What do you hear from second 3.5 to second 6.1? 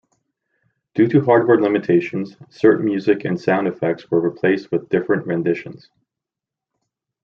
effects were replaced with different renditions.